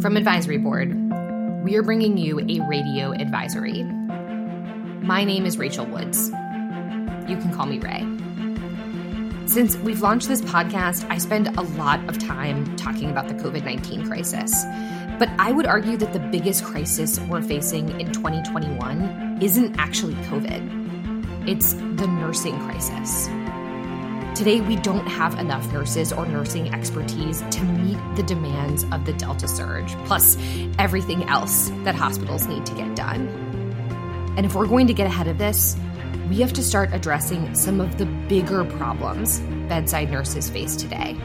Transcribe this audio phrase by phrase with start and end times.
[0.00, 0.94] From Advisory Board,
[1.64, 3.82] we are bringing you a radio advisory.
[5.02, 6.28] My name is Rachael Woods.
[7.26, 8.06] You can call me Ray.
[9.46, 13.64] Since we've launched this podcast, I spend a lot of time talking about the COVID
[13.64, 14.64] 19 crisis.
[15.18, 21.48] But I would argue that the biggest crisis we're facing in 2021 isn't actually COVID,
[21.48, 23.28] it's the nursing crisis.
[24.36, 29.14] Today, we don't have enough nurses or nursing expertise to meet the demands of the
[29.14, 30.36] Delta surge, plus
[30.78, 33.28] everything else that hospitals need to get done.
[34.36, 35.74] And if we're going to get ahead of this,
[36.28, 39.40] we have to start addressing some of the bigger problems
[39.70, 41.16] bedside nurses face today,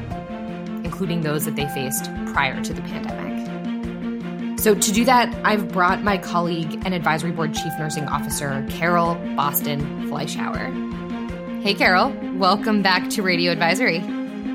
[0.86, 4.58] including those that they faced prior to the pandemic.
[4.58, 9.16] So, to do that, I've brought my colleague and advisory board chief nursing officer, Carol
[9.36, 11.01] Boston Fleischhauer.
[11.62, 12.12] Hey, Carol.
[12.40, 14.00] Welcome back to Radio Advisory.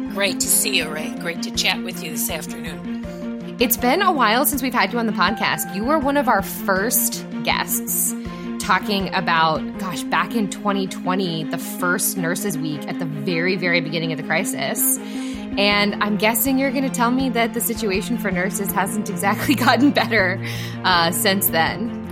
[0.08, 1.14] Great to see you, Ray.
[1.20, 3.56] Great to chat with you this afternoon.
[3.60, 5.72] It's been a while since we've had you on the podcast.
[5.72, 8.12] You were one of our first guests
[8.58, 14.10] talking about, gosh, back in 2020, the first Nurses Week at the very, very beginning
[14.10, 14.98] of the crisis.
[14.98, 19.54] And I'm guessing you're going to tell me that the situation for nurses hasn't exactly
[19.64, 20.44] gotten better
[20.82, 22.02] uh, since then.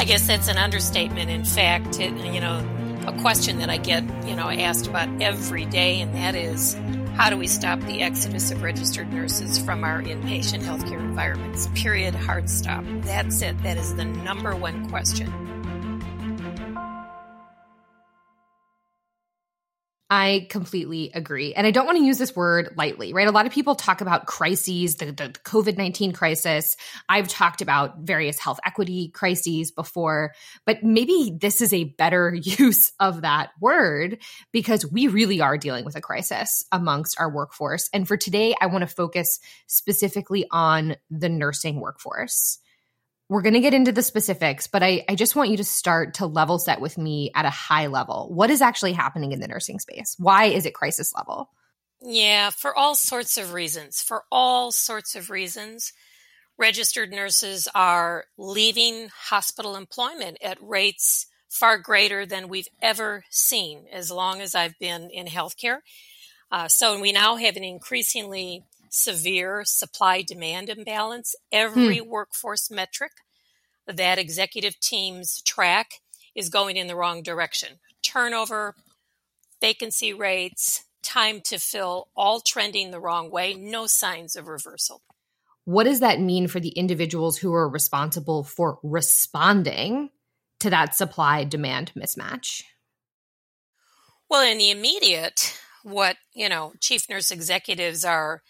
[0.00, 1.30] I guess that's an understatement.
[1.30, 2.75] In fact, it, you know,
[3.06, 6.76] a question that I get, you know, asked about every day, and that is
[7.16, 11.68] how do we stop the exodus of registered nurses from our inpatient healthcare environments?
[11.74, 12.84] Period, hard stop.
[13.02, 13.60] That's it.
[13.62, 15.32] That is the number one question.
[20.08, 21.52] I completely agree.
[21.52, 23.26] And I don't want to use this word lightly, right?
[23.26, 26.76] A lot of people talk about crises, the, the COVID 19 crisis.
[27.08, 30.32] I've talked about various health equity crises before,
[30.64, 34.18] but maybe this is a better use of that word
[34.52, 37.90] because we really are dealing with a crisis amongst our workforce.
[37.92, 42.60] And for today, I want to focus specifically on the nursing workforce.
[43.28, 46.14] We're going to get into the specifics, but I, I just want you to start
[46.14, 48.28] to level set with me at a high level.
[48.32, 50.14] What is actually happening in the nursing space?
[50.18, 51.50] Why is it crisis level?
[52.00, 54.00] Yeah, for all sorts of reasons.
[54.00, 55.92] For all sorts of reasons,
[56.56, 64.10] registered nurses are leaving hospital employment at rates far greater than we've ever seen as
[64.10, 65.78] long as I've been in healthcare.
[66.52, 71.34] Uh, so we now have an increasingly severe supply demand imbalance.
[71.52, 72.08] Every hmm.
[72.08, 73.12] workforce metric
[73.86, 76.00] that executive teams track
[76.34, 77.78] is going in the wrong direction.
[78.02, 78.74] Turnover,
[79.60, 85.02] vacancy rates, time to fill, all trending the wrong way, no signs of reversal.
[85.64, 90.10] What does that mean for the individuals who are responsible for responding
[90.60, 92.62] to that supply demand mismatch?
[94.28, 98.42] Well, in the immediate, what, you know, chief nurse executives are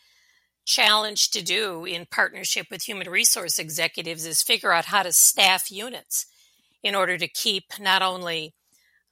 [0.66, 5.70] challenge to do in partnership with human resource executives is figure out how to staff
[5.70, 6.26] units
[6.82, 8.54] in order to keep not only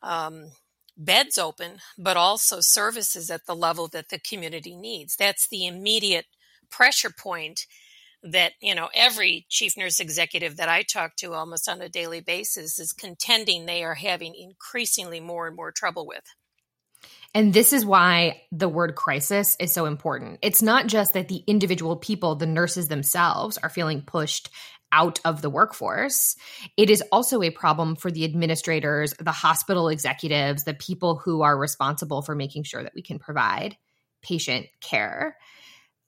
[0.03, 0.50] um,
[0.97, 5.16] beds open, but also services at the level that the community needs.
[5.16, 6.26] That's the immediate
[6.70, 7.66] pressure point
[8.22, 12.20] that you know every chief nurse executive that I talk to almost on a daily
[12.20, 16.25] basis is contending they are having increasingly more and more trouble with.
[17.34, 20.38] And this is why the word crisis is so important.
[20.40, 24.50] It's not just that the individual people, the nurses themselves, are feeling pushed
[24.92, 26.36] out of the workforce.
[26.76, 31.58] It is also a problem for the administrators, the hospital executives, the people who are
[31.58, 33.76] responsible for making sure that we can provide
[34.22, 35.36] patient care.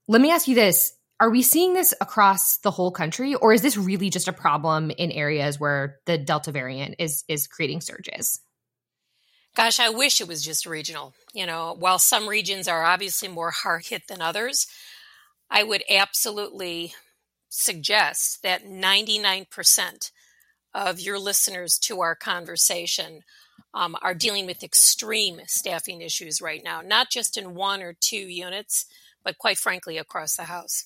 [0.06, 3.62] Let me ask you this Are we seeing this across the whole country, or is
[3.62, 8.41] this really just a problem in areas where the Delta variant is, is creating surges?
[9.56, 11.15] Gosh, I wish it was just regional.
[11.33, 14.67] You know, while some regions are obviously more hard hit than others,
[15.50, 16.93] I would absolutely
[17.49, 20.11] suggest that 99%
[20.75, 23.22] of your listeners to our conversation
[23.72, 28.17] um, are dealing with extreme staffing issues right now, not just in one or two
[28.17, 28.84] units,
[29.25, 30.84] but quite frankly, across the house.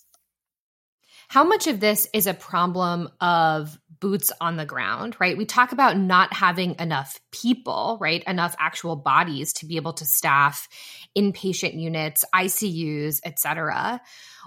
[1.31, 5.38] How much of this is a problem of boots on the ground, right?
[5.38, 8.25] We talk about not having enough people, right?
[8.27, 10.67] Enough actual bodies to be able to staff
[11.17, 14.00] inpatient units, ICUs, et cetera.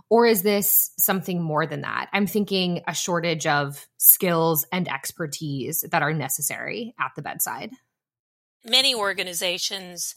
[0.10, 2.10] Or is this something more than that?
[2.12, 7.72] I'm thinking a shortage of skills and expertise that are necessary at the bedside.
[8.66, 10.16] Many organizations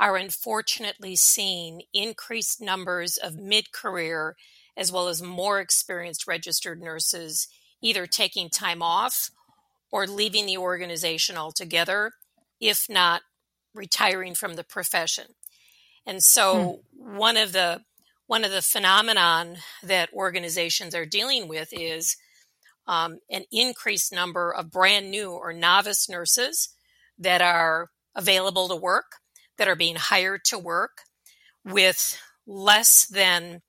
[0.00, 4.34] are unfortunately seeing increased numbers of mid career
[4.78, 7.48] as well as more experienced registered nurses
[7.82, 9.30] either taking time off
[9.90, 12.12] or leaving the organization altogether,
[12.60, 13.22] if not
[13.74, 15.24] retiring from the profession.
[16.06, 17.16] And so, hmm.
[17.16, 17.82] one of the
[18.26, 22.16] one of the phenomenon that organizations are dealing with is
[22.86, 26.68] um, an increased number of brand new or novice nurses
[27.18, 29.16] that are available to work,
[29.56, 31.02] that are being hired to work
[31.64, 33.62] with less than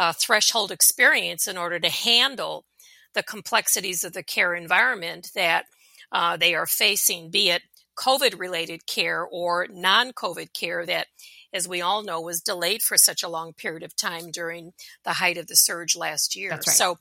[0.00, 2.64] uh, threshold experience in order to handle
[3.12, 5.66] the complexities of the care environment that
[6.10, 7.60] uh, they are facing, be it
[7.98, 11.08] COVID related care or non COVID care that,
[11.52, 14.72] as we all know, was delayed for such a long period of time during
[15.04, 16.52] the height of the surge last year.
[16.52, 16.64] Right.
[16.64, 16.98] So,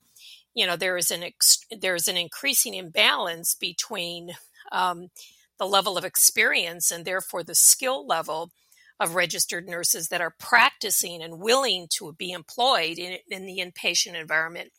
[0.54, 4.32] you know, there is an ex- there is an increasing imbalance between
[4.74, 5.08] um,
[5.58, 8.52] the level of experience and therefore the skill level
[9.00, 14.20] of registered nurses that are practicing and willing to be employed in, in the inpatient
[14.20, 14.72] environment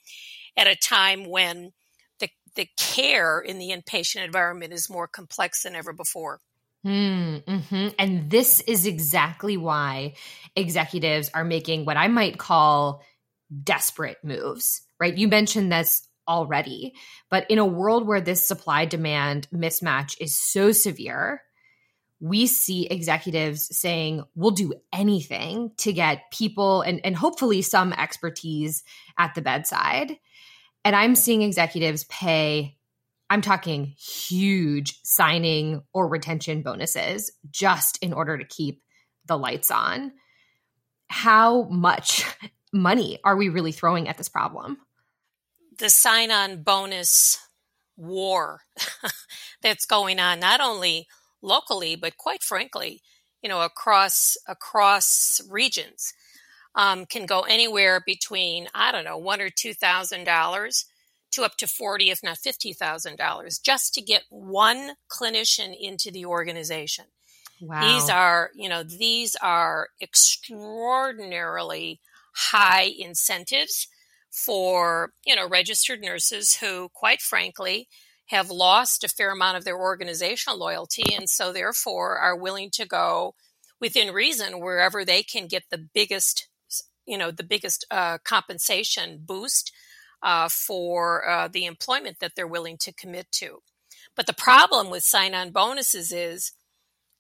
[0.57, 1.73] at a time when
[2.19, 6.41] the, the care in the inpatient environment is more complex than ever before.
[6.87, 10.15] Mm, hmm And this is exactly why
[10.57, 13.03] executives are making what I might call
[13.63, 15.17] desperate moves, right?
[15.17, 16.95] You mentioned this already,
[17.31, 21.43] but in a world where this supply demand mismatch is so severe,
[22.21, 28.85] we see executives saying, we'll do anything to get people and, and hopefully some expertise
[29.19, 30.19] at the bedside.
[30.85, 32.77] And I'm seeing executives pay,
[33.31, 38.83] I'm talking huge signing or retention bonuses just in order to keep
[39.25, 40.13] the lights on.
[41.09, 42.25] How much
[42.73, 44.77] money are we really throwing at this problem?
[45.79, 47.39] The sign on bonus
[47.97, 48.61] war
[49.63, 51.09] that's going on, not only
[51.43, 53.03] locally, but quite frankly,
[53.43, 56.13] you know, across across regions,
[56.75, 60.87] um, can go anywhere between I don't know one or two thousand dollars
[61.33, 66.11] to up to forty, if not fifty thousand dollars, just to get one clinician into
[66.11, 67.07] the organization.
[67.63, 67.83] Wow.
[67.83, 72.01] These are, you know, these are extraordinarily
[72.35, 73.87] high incentives
[74.31, 77.89] for, you know, registered nurses who, quite frankly,
[78.31, 82.87] have lost a fair amount of their organizational loyalty and so therefore are willing to
[82.87, 83.35] go
[83.81, 86.49] within reason wherever they can get the biggest
[87.07, 89.73] you know the biggest uh, compensation boost
[90.23, 93.63] uh, for uh, the employment that they're willing to commit to.
[94.15, 96.53] But the problem with sign-on bonuses is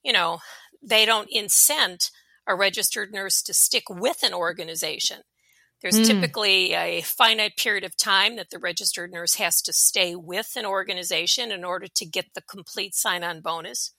[0.05, 0.39] you know
[0.83, 2.11] they don't incent
[2.47, 5.23] a registered nurse to stick with an organization
[5.83, 6.07] there's mm.
[6.07, 10.67] typically a finite period of time that the registered nurse has to stay with an
[10.67, 13.93] organization in order to get the complete sign on bonus.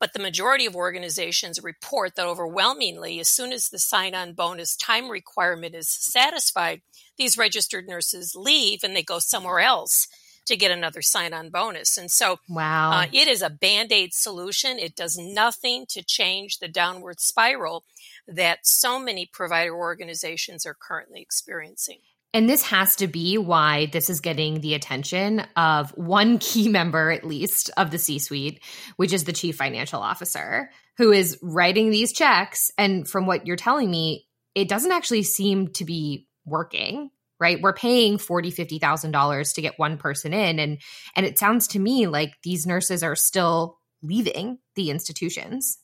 [0.00, 4.74] But the majority of organizations report that overwhelmingly, as soon as the sign on bonus
[4.74, 6.80] time requirement is satisfied,
[7.16, 10.08] these registered nurses leave and they go somewhere else
[10.46, 11.96] to get another sign on bonus.
[11.96, 14.78] And so, wow, uh, it is a band aid solution.
[14.78, 17.84] It does nothing to change the downward spiral
[18.28, 21.98] that so many provider organizations are currently experiencing.
[22.34, 27.10] And this has to be why this is getting the attention of one key member,
[27.10, 28.62] at least, of the C suite,
[28.96, 32.70] which is the chief financial officer, who is writing these checks.
[32.78, 37.72] And from what you're telling me, it doesn't actually seem to be working right we're
[37.72, 40.80] paying forty fifty thousand dollars to get one person in and
[41.14, 45.78] and it sounds to me like these nurses are still leaving the institutions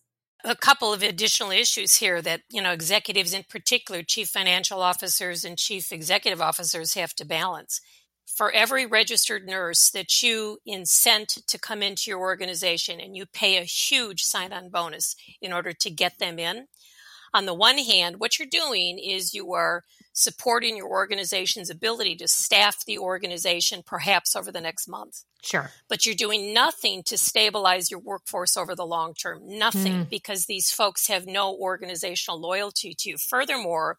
[0.44, 5.44] a couple of additional issues here that you know executives in particular chief financial officers
[5.44, 7.80] and chief executive officers have to balance.
[8.26, 13.56] For every registered nurse that you incent to come into your organization and you pay
[13.56, 16.66] a huge sign-on bonus in order to get them in
[17.34, 19.82] on the one hand what you're doing is you are
[20.18, 25.22] supporting your organization's ability to staff the organization perhaps over the next month.
[25.44, 25.70] Sure.
[25.88, 29.42] But you're doing nothing to stabilize your workforce over the long term.
[29.44, 30.10] Nothing mm.
[30.10, 33.16] because these folks have no organizational loyalty to you.
[33.16, 33.98] Furthermore,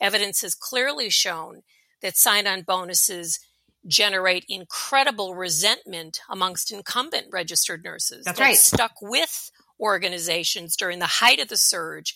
[0.00, 1.60] evidence has clearly shown
[2.00, 3.38] that sign on bonuses
[3.86, 8.56] generate incredible resentment amongst incumbent registered nurses That's right.
[8.56, 12.14] stuck with organizations during the height of the surge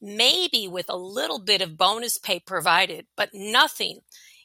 [0.00, 4.00] maybe with a little bit of bonus pay provided, but nothing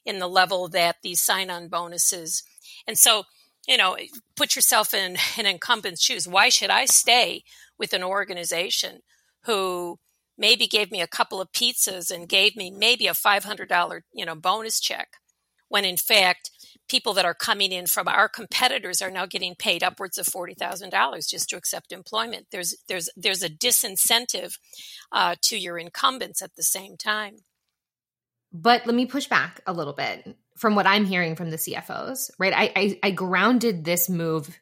[0.05, 2.43] in the level that these sign on bonuses.
[2.87, 3.23] And so,
[3.67, 3.97] you know,
[4.35, 6.27] put yourself in an incumbent's shoes.
[6.27, 7.43] Why should I stay
[7.77, 8.99] with an organization
[9.45, 9.99] who
[10.37, 14.35] maybe gave me a couple of pizzas and gave me maybe a $500, you know,
[14.35, 15.09] bonus check
[15.69, 16.51] when in fact
[16.87, 20.53] people that are coming in from our competitors are now getting paid upwards of forty
[20.53, 22.47] thousand dollars just to accept employment.
[22.51, 24.57] There's there's there's a disincentive
[25.11, 27.37] uh, to your incumbents at the same time.
[28.51, 32.29] But let me push back a little bit from what I'm hearing from the CFOs.
[32.37, 34.55] Right, I, I, I grounded this move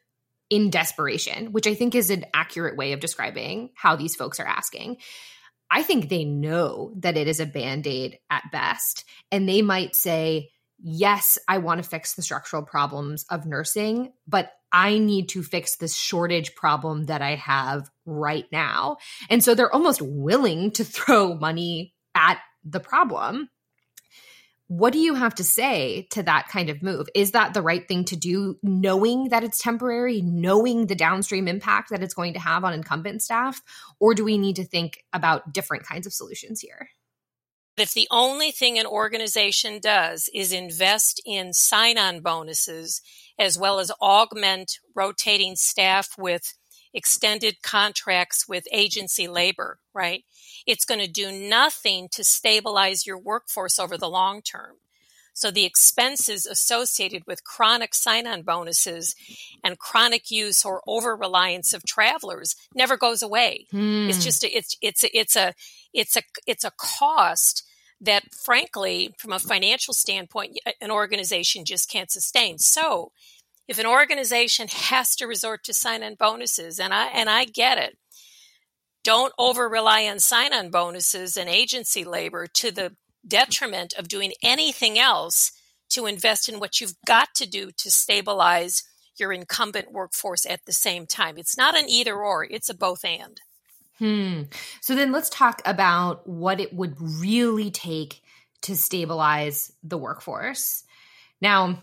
[0.48, 4.46] in desperation, which I think is an accurate way of describing how these folks are
[4.46, 4.98] asking.
[5.70, 9.04] I think they know that it is a band aid at best.
[9.30, 10.50] And they might say,
[10.82, 15.76] yes, I want to fix the structural problems of nursing, but I need to fix
[15.76, 18.96] this shortage problem that I have right now.
[19.30, 23.48] And so they're almost willing to throw money at the problem.
[24.68, 27.06] What do you have to say to that kind of move?
[27.14, 31.90] Is that the right thing to do, knowing that it's temporary, knowing the downstream impact
[31.90, 33.60] that it's going to have on incumbent staff?
[34.00, 36.88] Or do we need to think about different kinds of solutions here?
[37.76, 43.00] If the only thing an organization does is invest in sign on bonuses,
[43.38, 46.54] as well as augment rotating staff with
[46.94, 50.24] extended contracts with agency labor, right?
[50.66, 54.76] It's going to do nothing to stabilize your workforce over the long term.
[55.34, 59.14] So the expenses associated with chronic sign-on bonuses
[59.64, 63.66] and chronic use or over reliance of travelers never goes away.
[63.70, 64.08] Hmm.
[64.08, 65.54] It's just a, it's it's a, it's a
[65.92, 67.64] it's a it's a cost
[68.00, 72.58] that frankly from a financial standpoint an organization just can't sustain.
[72.58, 73.12] So
[73.68, 77.96] if an organization has to resort to sign-on bonuses and I and I get it
[79.04, 82.94] don't over rely on sign on bonuses and agency labor to the
[83.26, 85.52] detriment of doing anything else
[85.90, 88.82] to invest in what you've got to do to stabilize
[89.18, 91.36] your incumbent workforce at the same time.
[91.36, 93.40] It's not an either or, it's a both and.
[93.98, 94.42] Hmm.
[94.80, 98.22] So then let's talk about what it would really take
[98.62, 100.84] to stabilize the workforce.
[101.40, 101.82] Now,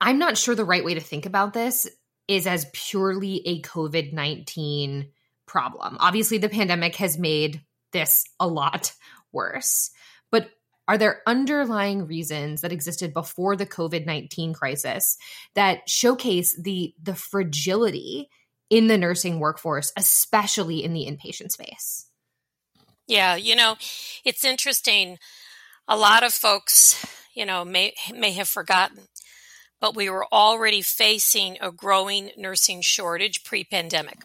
[0.00, 1.88] I'm not sure the right way to think about this
[2.26, 5.08] is as purely a COVID 19
[5.46, 5.96] problem.
[6.00, 8.92] Obviously, the pandemic has made this a lot
[9.32, 9.90] worse.
[10.88, 15.16] Are there underlying reasons that existed before the COVID 19 crisis
[15.54, 18.28] that showcase the, the fragility
[18.68, 22.06] in the nursing workforce, especially in the inpatient space?
[23.06, 23.76] Yeah, you know,
[24.24, 25.18] it's interesting.
[25.88, 28.98] A lot of folks, you know, may may have forgotten
[29.82, 34.20] but we were already facing a growing nursing shortage pre pandemic.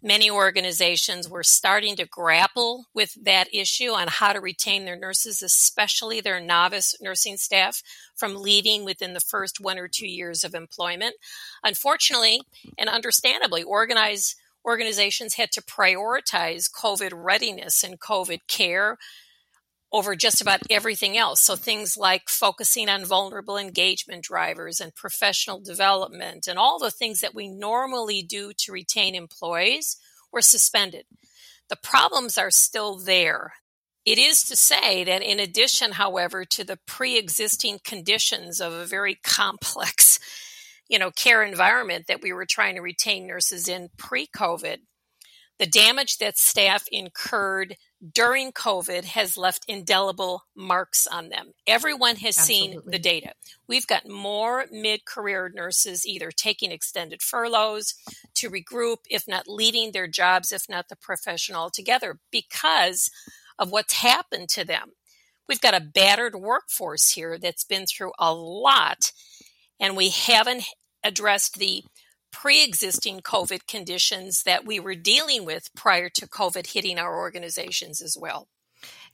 [0.00, 5.42] Many organizations were starting to grapple with that issue on how to retain their nurses,
[5.42, 7.82] especially their novice nursing staff,
[8.14, 11.16] from leaving within the first one or two years of employment.
[11.64, 12.40] Unfortunately,
[12.78, 18.96] and understandably, organized organizations had to prioritize COVID readiness and COVID care
[19.92, 21.40] over just about everything else.
[21.40, 27.20] So things like focusing on vulnerable engagement drivers and professional development and all the things
[27.20, 29.96] that we normally do to retain employees
[30.32, 31.04] were suspended.
[31.68, 33.54] The problems are still there.
[34.06, 39.16] It is to say that in addition, however, to the pre-existing conditions of a very
[39.22, 40.18] complex,
[40.88, 44.78] you know, care environment that we were trying to retain nurses in pre-COVID,
[45.58, 47.76] the damage that staff incurred
[48.14, 51.52] during COVID has left indelible marks on them.
[51.66, 52.72] Everyone has Absolutely.
[52.72, 53.32] seen the data.
[53.68, 57.94] We've got more mid career nurses either taking extended furloughs
[58.34, 63.10] to regroup, if not leaving their jobs, if not the profession altogether, because
[63.58, 64.92] of what's happened to them.
[65.46, 69.12] We've got a battered workforce here that's been through a lot,
[69.78, 70.64] and we haven't
[71.04, 71.82] addressed the
[72.32, 78.00] pre existing COVID conditions that we were dealing with prior to COVID hitting our organizations
[78.00, 78.48] as well.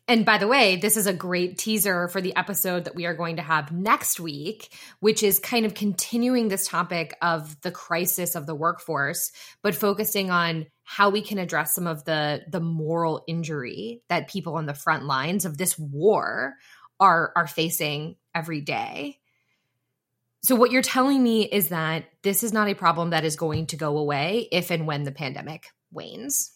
[0.08, 3.14] And by the way, this is a great teaser for the episode that we are
[3.14, 8.36] going to have next week, which is kind of continuing this topic of the crisis
[8.36, 9.32] of the workforce,
[9.62, 14.54] but focusing on how we can address some of the the moral injury that people
[14.54, 16.54] on the front lines of this war
[17.00, 19.18] are are facing every day.
[20.46, 23.66] So, what you're telling me is that this is not a problem that is going
[23.66, 26.52] to go away if and when the pandemic wanes.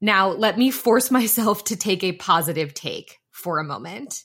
[0.00, 4.22] Now, let me force myself to take a positive take for a moment.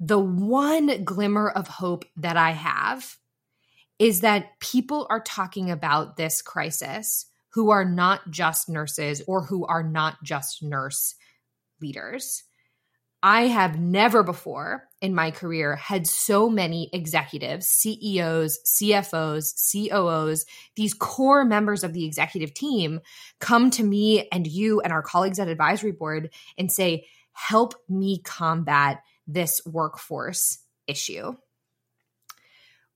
[0.00, 3.16] The one glimmer of hope that I have
[4.00, 9.64] is that people are talking about this crisis who are not just nurses or who
[9.66, 11.14] are not just nurse
[11.80, 12.42] leaders.
[13.22, 20.44] I have never before in my career had so many executives, CEOs, CFOs, COOs,
[20.76, 23.00] these core members of the executive team
[23.40, 28.20] come to me and you and our colleagues at advisory board and say, help me
[28.22, 31.34] combat this workforce issue.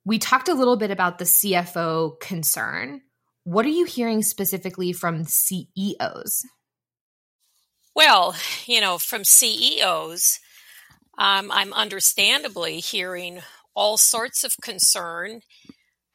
[0.04, 3.02] We talked a little bit about the CFO concern.
[3.44, 6.44] What are you hearing specifically from CEOs?
[8.00, 10.40] Well, you know, from CEOs,
[11.19, 13.42] um, I'm understandably hearing
[13.75, 15.42] all sorts of concern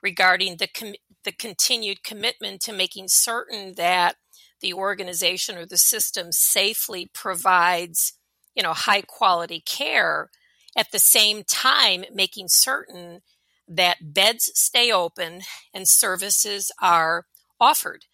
[0.01, 4.15] regarding the com- the continued commitment to making certain that
[4.61, 8.13] the organization or the system safely provides,
[8.55, 10.31] you know, high quality care
[10.75, 13.21] at the same time making certain
[13.67, 17.27] that beds stay open and services are
[17.61, 18.05] offered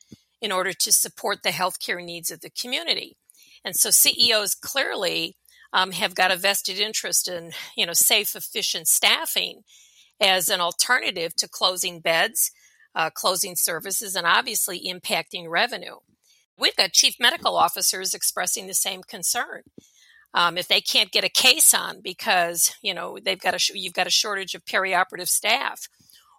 [0.42, 3.16] in order to support the healthcare needs of the community.
[3.63, 5.38] And so CEOs clearly
[5.74, 9.62] um, have got a vested interest in, you know, safe, efficient staffing
[10.20, 12.51] as an alternative to closing beds,
[12.96, 15.96] uh, closing services, and obviously impacting revenue.
[16.58, 19.63] We've got chief medical officers expressing the same concern.
[20.34, 23.94] Um, if they can't get a case on because you know they've got a you've
[23.94, 25.89] got a shortage of perioperative staff,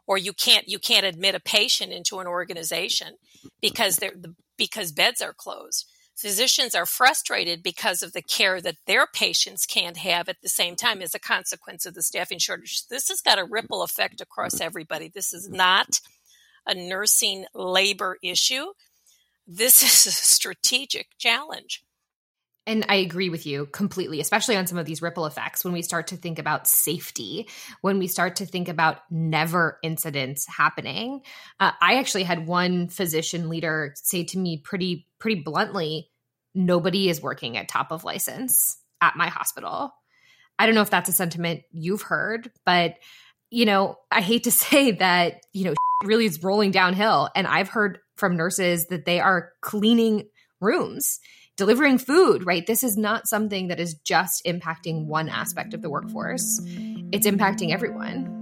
[0.06, 3.16] or you can't you can't admit a patient into an organization
[3.60, 4.14] because they're
[4.56, 9.96] because beds are closed physicians are frustrated because of the care that their patients can't
[9.98, 12.86] have at the same time as a consequence of the staffing shortage.
[12.88, 14.64] This has got a ripple effect across mm-hmm.
[14.64, 15.08] everybody.
[15.08, 16.00] This is not
[16.66, 18.66] a nursing labor issue.
[19.46, 21.82] This is a strategic challenge.
[22.66, 25.82] And I agree with you completely, especially on some of these ripple effects when we
[25.82, 27.48] start to think about safety,
[27.80, 31.22] when we start to think about never incidents happening.
[31.58, 36.08] Uh, I actually had one physician leader say to me pretty pretty bluntly,
[36.54, 39.92] nobody is working at top of license at my hospital.
[40.56, 42.94] I don't know if that's a sentiment you've heard, but
[43.50, 47.68] you know, I hate to say that, you know, really is rolling downhill and I've
[47.68, 50.28] heard from nurses that they are cleaning
[50.60, 51.18] rooms
[51.56, 52.66] delivering food, right?
[52.66, 56.60] This is not something that is just impacting one aspect of the workforce,
[57.12, 58.38] it's impacting everyone.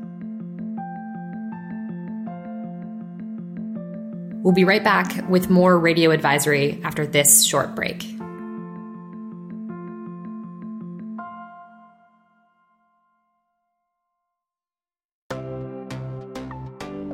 [4.43, 8.05] We'll be right back with more radio advisory after this short break.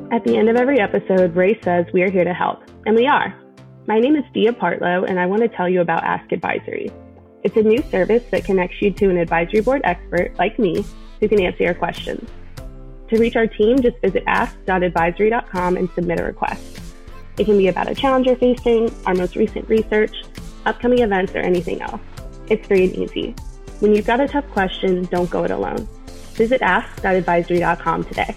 [0.09, 3.07] At the end of every episode, Ray says we are here to help, and we
[3.07, 3.35] are.
[3.87, 6.91] My name is Dia Partlow, and I want to tell you about Ask Advisory.
[7.43, 10.83] It's a new service that connects you to an advisory board expert like me
[11.21, 12.29] who can answer your questions.
[13.07, 16.81] To reach our team, just visit ask.advisory.com and submit a request.
[17.39, 20.21] It can be about a challenge you're facing, our most recent research,
[20.65, 22.01] upcoming events, or anything else.
[22.49, 23.35] It's free and easy.
[23.79, 25.87] When you've got a tough question, don't go it alone.
[26.33, 28.35] Visit ask.advisory.com today.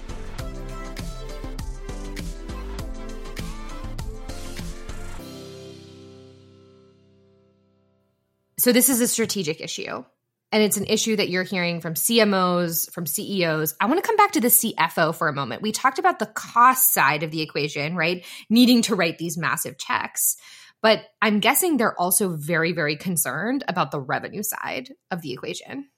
[8.61, 10.05] So this is a strategic issue.
[10.53, 13.75] And it's an issue that you're hearing from CMOs, from CEOs.
[13.81, 15.63] I want to come back to the CFO for a moment.
[15.63, 18.27] We talked about the cost side of the equation, right?
[18.51, 20.37] Needing to write these massive checks.
[20.83, 25.89] But I'm guessing they're also very, very concerned about the revenue side of the equation.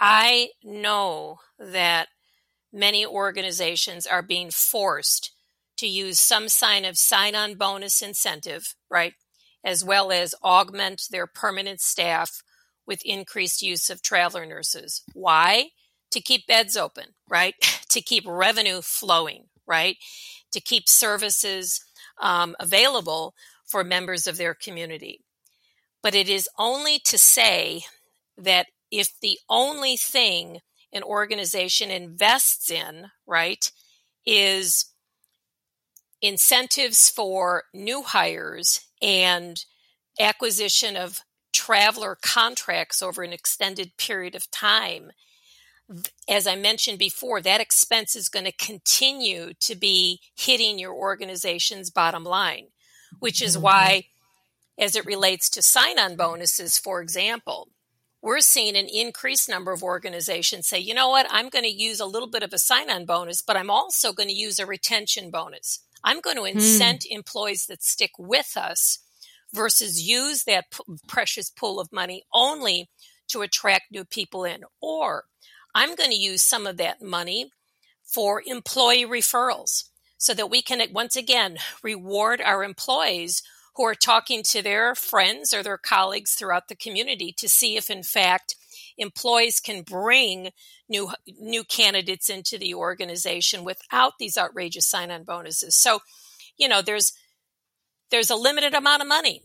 [0.00, 2.08] I know that
[2.72, 5.32] many organizations are being forced
[5.78, 9.14] to use some sign of sign on bonus incentive, right?
[9.64, 12.42] As well as augment their permanent staff
[12.86, 15.02] with increased use of traveler nurses.
[15.14, 15.70] Why?
[16.12, 17.54] To keep beds open, right?
[17.90, 19.96] to keep revenue flowing, right?
[20.52, 21.80] To keep services
[22.20, 23.34] um, available
[23.66, 25.20] for members of their community.
[26.02, 27.82] But it is only to say
[28.36, 30.58] that if the only thing
[30.92, 33.70] an organization invests in, right,
[34.26, 34.91] is
[36.22, 39.64] incentives for new hires and
[40.18, 41.20] acquisition of
[41.52, 45.10] traveler contracts over an extended period of time,
[46.28, 51.90] as I mentioned before, that expense is going to continue to be hitting your organization's
[51.90, 52.68] bottom line,
[53.18, 53.64] which is mm-hmm.
[53.64, 54.04] why,
[54.78, 57.68] as it relates to sign on bonuses, for example,
[58.22, 61.98] we're seeing an increased number of organizations say, you know what, I'm going to use
[61.98, 64.66] a little bit of a sign on bonus, but I'm also going to use a
[64.66, 65.80] retention bonus.
[66.04, 66.58] I'm going to hmm.
[66.58, 67.10] incent mm.
[67.10, 68.98] employees that stick with us
[69.52, 72.88] versus use that p- precious pool of money only
[73.28, 74.62] to attract new people in.
[74.80, 75.24] Or
[75.74, 77.50] I'm going to use some of that money
[78.04, 79.84] for employee referrals
[80.18, 83.42] so that we can once again reward our employees
[83.76, 87.90] who are talking to their friends or their colleagues throughout the community to see if
[87.90, 88.54] in fact
[88.98, 90.50] employees can bring
[90.88, 95.76] new new candidates into the organization without these outrageous sign-on bonuses.
[95.76, 96.00] So,
[96.56, 97.12] you know, there's
[98.10, 99.42] there's a limited amount of money.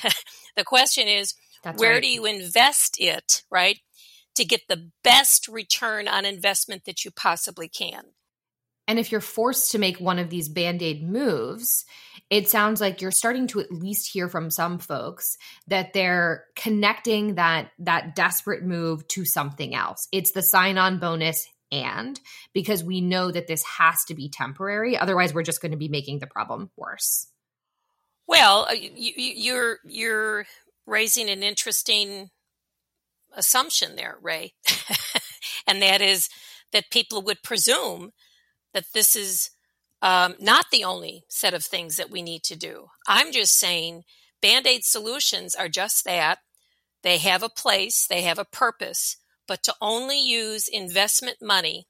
[0.56, 2.02] the question is, That's where right.
[2.02, 3.78] do you invest it, right?
[4.36, 8.02] To get the best return on investment that you possibly can.
[8.88, 11.84] And if you're forced to make one of these band aid moves,
[12.30, 15.36] it sounds like you're starting to at least hear from some folks
[15.68, 20.08] that they're connecting that that desperate move to something else.
[20.12, 22.18] It's the sign on bonus and
[22.52, 25.88] because we know that this has to be temporary otherwise we're just going to be
[25.88, 27.26] making the problem worse.
[28.28, 30.46] Well, uh, you, you're you're
[30.86, 32.30] raising an interesting
[33.34, 34.54] assumption there, Ray,
[35.66, 36.28] and that is
[36.72, 38.10] that people would presume
[38.74, 39.50] that this is
[40.06, 42.86] um, not the only set of things that we need to do.
[43.08, 44.04] I'm just saying
[44.40, 46.38] band aid solutions are just that.
[47.02, 49.16] They have a place, they have a purpose,
[49.48, 51.88] but to only use investment money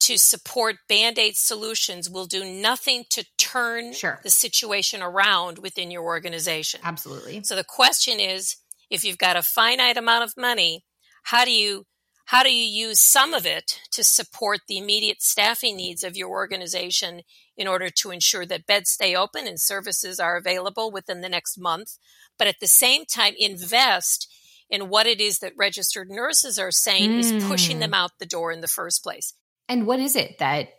[0.00, 4.20] to support band aid solutions will do nothing to turn sure.
[4.22, 6.80] the situation around within your organization.
[6.84, 7.42] Absolutely.
[7.42, 8.56] So the question is
[8.90, 10.84] if you've got a finite amount of money,
[11.22, 11.86] how do you
[12.26, 16.30] how do you use some of it to support the immediate staffing needs of your
[16.30, 17.22] organization
[17.56, 21.58] in order to ensure that beds stay open and services are available within the next
[21.58, 21.98] month,
[22.38, 24.32] but at the same time invest
[24.70, 27.18] in what it is that registered nurses are saying mm.
[27.18, 27.94] is pushing them hmm.
[27.94, 29.34] out the door in the first place.
[29.68, 30.70] And what is it that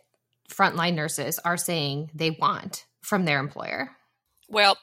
[0.50, 3.92] frontline nurses are saying they want from their employer?
[4.48, 4.76] Well,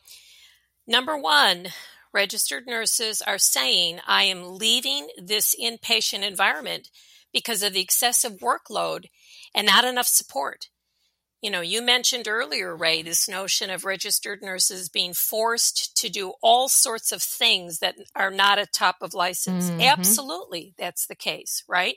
[0.87, 1.67] number one,
[2.13, 6.89] registered nurses are saying, I am leaving this inpatient environment
[7.33, 9.05] because of the excessive workload
[9.55, 10.67] and not enough support.
[11.41, 16.33] You know, you mentioned earlier, Ray, this notion of registered nurses being forced to do
[16.43, 19.69] all sorts of things that are not a top of license.
[19.69, 19.81] Mm-hmm.
[19.81, 21.95] Absolutely, that's the case, right?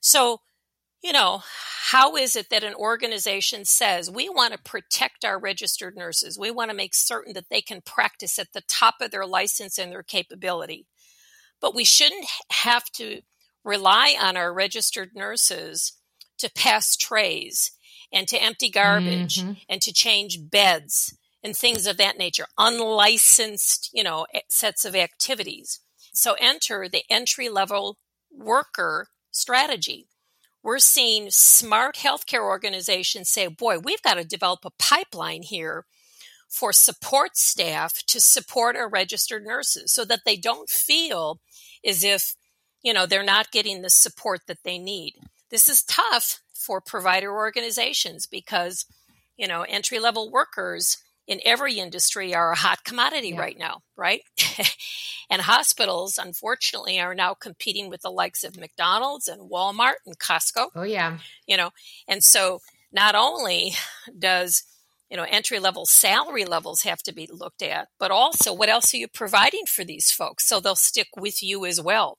[0.00, 0.40] So,
[1.02, 1.42] you know,
[1.90, 6.38] how is it that an organization says we want to protect our registered nurses?
[6.38, 9.78] We want to make certain that they can practice at the top of their license
[9.78, 10.86] and their capability.
[11.60, 13.22] But we shouldn't have to
[13.64, 15.94] rely on our registered nurses
[16.38, 17.72] to pass trays
[18.12, 19.52] and to empty garbage mm-hmm.
[19.68, 25.80] and to change beds and things of that nature, unlicensed, you know, sets of activities.
[26.12, 27.98] So enter the entry level
[28.30, 30.08] worker strategy
[30.68, 35.86] we're seeing smart healthcare organizations say, boy, we've got to develop a pipeline here
[36.46, 41.40] for support staff to support our registered nurses so that they don't feel
[41.86, 42.34] as if,
[42.82, 45.14] you know, they're not getting the support that they need.
[45.48, 48.84] This is tough for provider organizations because,
[49.38, 50.98] you know, entry level workers
[51.28, 53.40] in every industry are a hot commodity yeah.
[53.40, 54.22] right now, right?
[55.30, 60.68] and hospitals, unfortunately, are now competing with the likes of McDonald's and Walmart and Costco.
[60.74, 61.18] Oh, yeah.
[61.46, 61.70] You know,
[62.08, 62.60] and so
[62.90, 63.74] not only
[64.18, 64.62] does
[65.10, 68.92] you know entry level salary levels have to be looked at but also what else
[68.92, 72.18] are you providing for these folks so they'll stick with you as well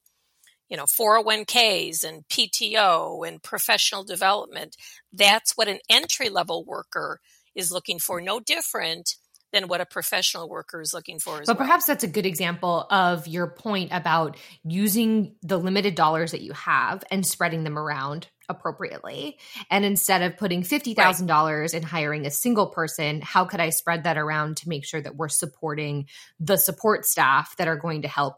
[0.70, 4.76] you know 401ks and pto and professional development
[5.14, 7.20] that's what an entry level worker
[7.56, 9.16] is looking for, no different
[9.52, 11.40] than what a professional worker is looking for.
[11.40, 11.56] but well.
[11.56, 16.54] perhaps that's a good example of your point about using the limited dollars that you
[16.54, 19.38] have and spreading them around appropriately.
[19.70, 21.74] And instead of putting $50,000 right.
[21.74, 25.16] in hiring a single person, how could I spread that around to make sure that
[25.16, 26.08] we're supporting
[26.40, 28.38] the support staff that are going to help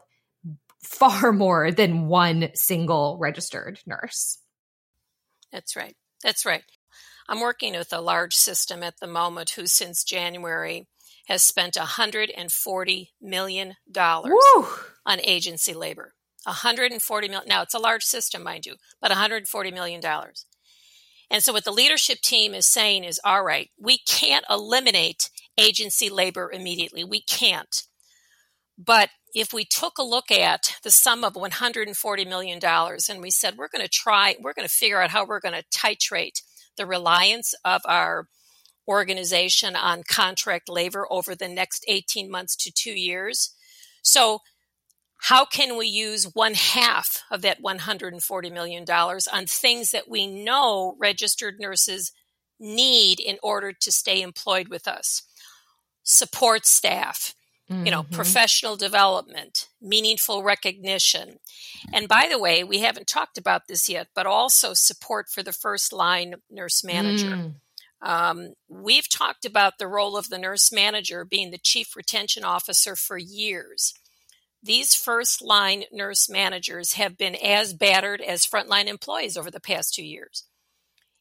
[0.82, 4.38] far more than one single registered nurse?
[5.50, 5.96] That's right.
[6.22, 6.62] That's right.
[7.28, 10.86] I'm working with a large system at the moment who, since January,
[11.26, 14.66] has spent $140 million Woo!
[15.06, 16.14] on agency labor.
[16.44, 17.48] 140 million.
[17.48, 20.00] Now, it's a large system, mind you, but $140 million.
[21.30, 26.10] And so, what the leadership team is saying is all right, we can't eliminate agency
[26.10, 27.04] labor immediately.
[27.04, 27.84] We can't.
[28.76, 33.56] But if we took a look at the sum of $140 million and we said,
[33.56, 36.42] we're going to try, we're going to figure out how we're going to titrate
[36.76, 38.26] the reliance of our
[38.88, 43.54] organization on contract labor over the next 18 months to two years.
[44.02, 44.40] So,
[45.26, 50.96] how can we use one half of that $140 million on things that we know
[50.98, 52.10] registered nurses
[52.58, 55.22] need in order to stay employed with us?
[56.02, 57.36] Support staff.
[57.72, 58.14] You know, mm-hmm.
[58.14, 61.38] professional development, meaningful recognition.
[61.92, 65.52] And by the way, we haven't talked about this yet, but also support for the
[65.52, 67.36] first line nurse manager.
[67.36, 67.54] Mm.
[68.02, 72.96] Um, we've talked about the role of the nurse manager being the chief retention officer
[72.96, 73.94] for years.
[74.62, 79.94] These first line nurse managers have been as battered as frontline employees over the past
[79.94, 80.44] two years.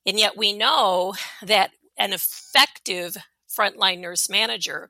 [0.06, 3.18] And yet we know that an effective
[3.50, 4.90] frontline nurse manager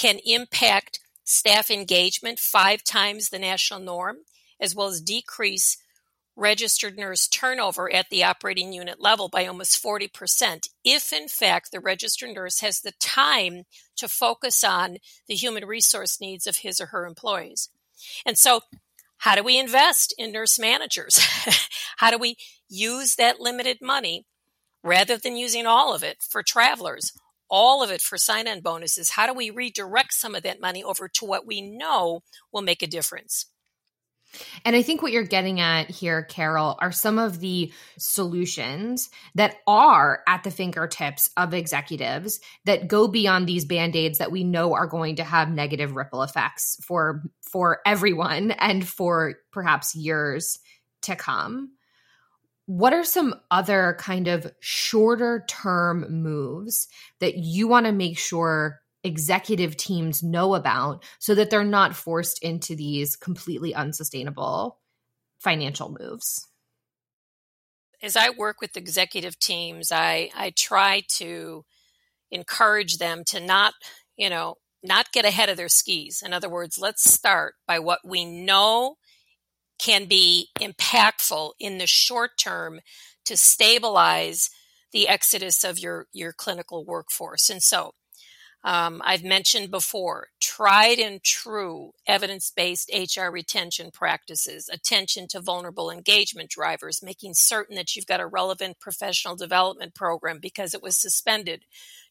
[0.00, 4.16] can impact staff engagement five times the national norm,
[4.58, 5.76] as well as decrease
[6.36, 11.80] registered nurse turnover at the operating unit level by almost 40% if, in fact, the
[11.80, 13.64] registered nurse has the time
[13.96, 14.96] to focus on
[15.28, 17.68] the human resource needs of his or her employees.
[18.24, 18.62] And so,
[19.18, 21.18] how do we invest in nurse managers?
[21.98, 22.36] how do we
[22.70, 24.24] use that limited money
[24.82, 27.12] rather than using all of it for travelers
[27.50, 29.10] all of it for sign on bonuses.
[29.10, 32.82] How do we redirect some of that money over to what we know will make
[32.82, 33.46] a difference?
[34.64, 39.56] And I think what you're getting at here, Carol, are some of the solutions that
[39.66, 44.86] are at the fingertips of executives that go beyond these band-aids that we know are
[44.86, 50.60] going to have negative ripple effects for for everyone and for perhaps years
[51.02, 51.72] to come.
[52.70, 56.86] What are some other kind of shorter term moves
[57.18, 62.40] that you want to make sure executive teams know about so that they're not forced
[62.44, 64.78] into these completely unsustainable
[65.40, 66.46] financial moves?
[68.04, 71.64] As I work with executive teams, I, I try to
[72.30, 73.74] encourage them to not,
[74.16, 76.22] you know, not get ahead of their skis.
[76.24, 78.94] In other words, let's start by what we know
[79.80, 82.80] can be impactful in the short term
[83.24, 84.50] to stabilize
[84.92, 87.48] the exodus of your, your clinical workforce.
[87.48, 87.92] And so
[88.62, 95.90] um, I've mentioned before tried and true evidence based HR retention practices, attention to vulnerable
[95.90, 100.96] engagement drivers, making certain that you've got a relevant professional development program because it was
[100.98, 101.64] suspended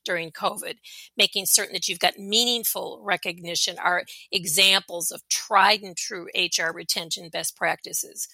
[0.04, 0.78] during COVID,
[1.16, 7.30] making certain that you've got meaningful recognition are examples of tried and true HR retention
[7.30, 8.28] best practices.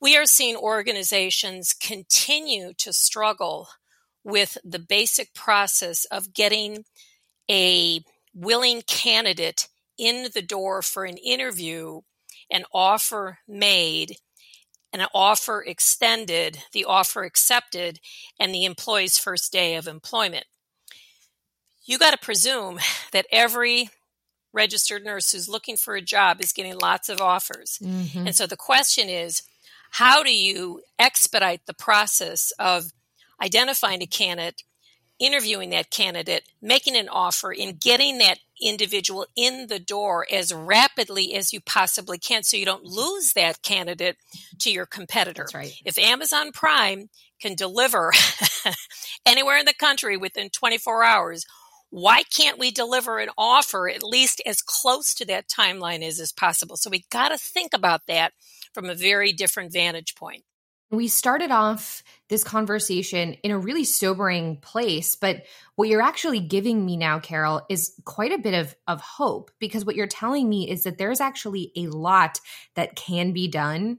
[0.00, 3.68] We are seeing organizations continue to struggle
[4.24, 6.84] with the basic process of getting
[7.50, 8.04] a
[8.34, 12.00] willing candidate in the door for an interview,
[12.50, 14.16] an offer made,
[14.92, 18.00] an offer extended, the offer accepted,
[18.38, 20.46] and the employee's first day of employment.
[21.84, 22.78] You got to presume
[23.12, 23.90] that every
[24.52, 27.78] registered nurse who's looking for a job is getting lots of offers.
[27.82, 28.26] Mm-hmm.
[28.26, 29.42] And so the question is
[29.90, 32.92] how do you expedite the process of
[33.40, 34.62] identifying a candidate
[35.18, 41.34] interviewing that candidate, making an offer, and getting that individual in the door as rapidly
[41.34, 44.16] as you possibly can so you don't lose that candidate
[44.58, 45.46] to your competitor.
[45.54, 45.74] Right.
[45.84, 47.08] If Amazon Prime
[47.40, 48.12] can deliver
[49.26, 51.44] anywhere in the country within 24 hours,
[51.90, 56.32] why can't we deliver an offer at least as close to that timeline as is
[56.32, 56.76] possible?
[56.76, 58.32] So we got to think about that
[58.74, 60.44] from a very different vantage point.
[60.90, 65.44] We started off this conversation in a really sobering place, but
[65.76, 69.84] what you're actually giving me now, Carol, is quite a bit of, of hope because
[69.84, 72.40] what you're telling me is that there's actually a lot
[72.74, 73.98] that can be done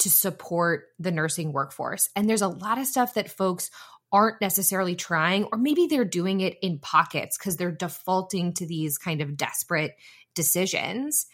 [0.00, 2.08] to support the nursing workforce.
[2.16, 3.70] And there's a lot of stuff that folks
[4.12, 8.98] aren't necessarily trying, or maybe they're doing it in pockets because they're defaulting to these
[8.98, 9.94] kind of desperate
[10.34, 11.26] decisions.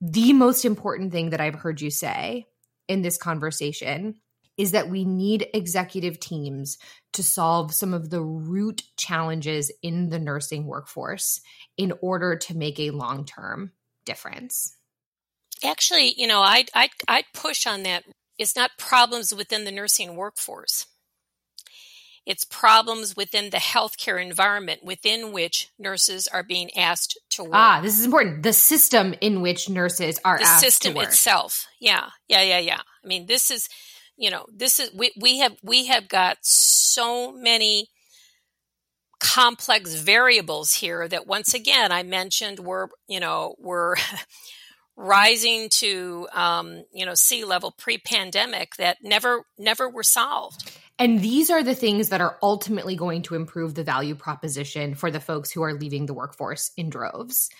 [0.00, 2.46] The most important thing that I've heard you say
[2.88, 4.14] in this conversation
[4.56, 6.78] is that we need executive teams
[7.12, 11.40] to solve some of the root challenges in the nursing workforce
[11.76, 13.72] in order to make a long term
[14.04, 14.76] difference.
[15.64, 18.04] Actually, you know, I'd, I'd, I'd push on that.
[18.38, 20.86] It's not problems within the nursing workforce.
[22.26, 27.52] It's problems within the healthcare environment within which nurses are being asked to work.
[27.54, 28.42] Ah, this is important.
[28.42, 31.08] The system in which nurses are the asked system to work.
[31.08, 31.68] itself.
[31.80, 32.80] Yeah, yeah, yeah, yeah.
[33.04, 33.68] I mean, this is,
[34.16, 37.88] you know, this is we we have we have got so many
[39.20, 43.96] complex variables here that once again I mentioned were you know were
[44.96, 50.70] rising to um, you know sea level pre pandemic that never never were solved.
[50.98, 55.10] And these are the things that are ultimately going to improve the value proposition for
[55.10, 57.50] the folks who are leaving the workforce in droves.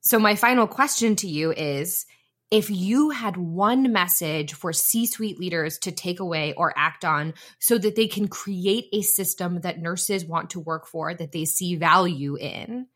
[0.00, 2.06] So, my final question to you is
[2.50, 7.34] if you had one message for C suite leaders to take away or act on
[7.58, 11.44] so that they can create a system that nurses want to work for, that they
[11.44, 12.86] see value in,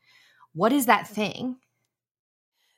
[0.53, 1.57] what is that thing?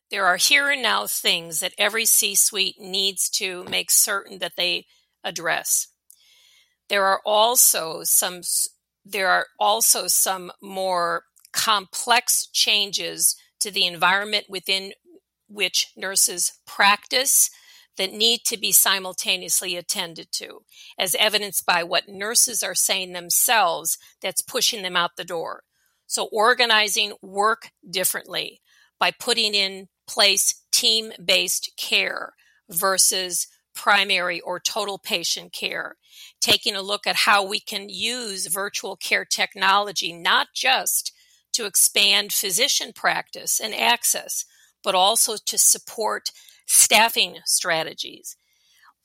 [0.09, 4.55] There are here and now things that every C suite needs to make certain that
[4.57, 4.85] they
[5.23, 5.87] address.
[6.89, 8.41] There are also some
[9.05, 14.93] there are also some more complex changes to the environment within
[15.53, 17.49] which nurses practice
[17.97, 20.63] that need to be simultaneously attended to,
[20.97, 25.63] as evidenced by what nurses are saying themselves that's pushing them out the door.
[26.07, 28.61] So, organizing work differently
[28.99, 32.33] by putting in place team based care
[32.69, 35.95] versus primary or total patient care,
[36.41, 41.11] taking a look at how we can use virtual care technology not just
[41.53, 44.45] to expand physician practice and access,
[44.83, 46.31] but also to support
[46.65, 48.35] staffing strategies.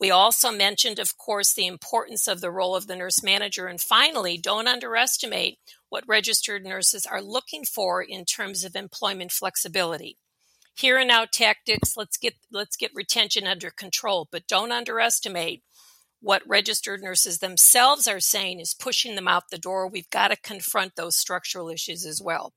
[0.01, 3.67] We also mentioned, of course, the importance of the role of the nurse manager.
[3.67, 10.17] And finally, don't underestimate what registered nurses are looking for in terms of employment flexibility.
[10.75, 15.65] Here and now tactics, let's get let's get retention under control, but don't underestimate
[16.21, 19.89] what registered nurses themselves are saying is pushing them out the door.
[19.89, 22.53] We've got to confront those structural issues as well.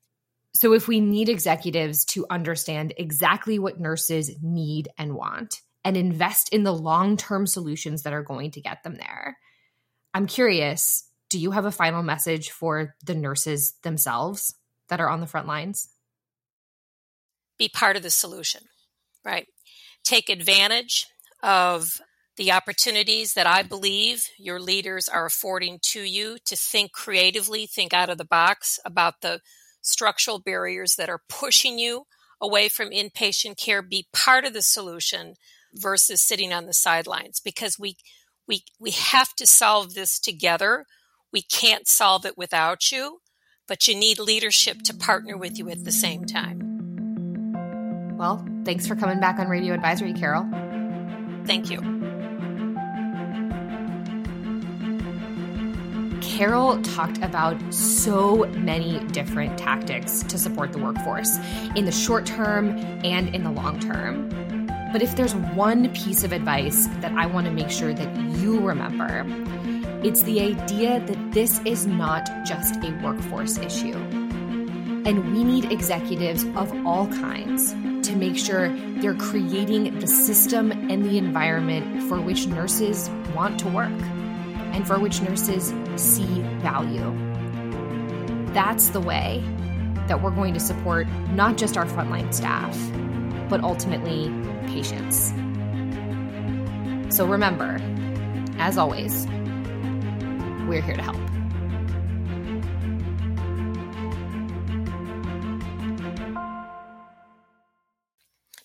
[0.54, 6.50] So, if we need executives to understand exactly what nurses need and want and invest
[6.50, 9.38] in the long term solutions that are going to get them there,
[10.14, 14.54] I'm curious do you have a final message for the nurses themselves
[14.90, 15.88] that are on the front lines?
[17.58, 18.64] Be part of the solution,
[19.24, 19.48] right?
[20.04, 21.08] Take advantage
[21.42, 22.02] of
[22.36, 27.94] the opportunities that I believe your leaders are affording to you to think creatively, think
[27.94, 29.40] out of the box about the
[29.82, 32.06] structural barriers that are pushing you
[32.40, 33.82] away from inpatient care.
[33.82, 35.36] Be part of the solution
[35.74, 37.98] versus sitting on the sidelines because we
[38.48, 40.86] we we have to solve this together.
[41.32, 43.22] We can't solve it without you,
[43.68, 48.18] but you need leadership to partner with you at the same time.
[48.18, 50.48] Well, thanks for coming back on Radio Advisory, Carol.
[51.46, 52.01] Thank you.
[56.22, 61.38] Carol talked about so many different tactics to support the workforce
[61.76, 64.30] in the short term and in the long term.
[64.92, 68.60] But if there's one piece of advice that I want to make sure that you
[68.60, 69.26] remember,
[70.06, 73.96] it's the idea that this is not just a workforce issue.
[75.04, 77.72] And we need executives of all kinds
[78.08, 83.70] to make sure they're creating the system and the environment for which nurses want to
[83.70, 83.92] work
[84.74, 87.14] and for which nurses see value.
[88.54, 89.44] That's the way
[90.08, 92.78] that we're going to support not just our frontline staff,
[93.50, 94.30] but ultimately
[94.68, 95.34] patients.
[97.16, 97.80] So remember,
[98.58, 99.26] as always,
[100.68, 101.18] we're here to help.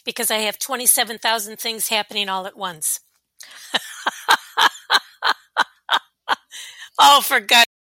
[0.05, 3.01] Because I have 27,000 things happening all at once.
[6.99, 7.66] Oh, for God's